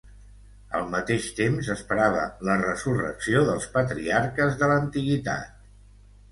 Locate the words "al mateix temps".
0.77-1.69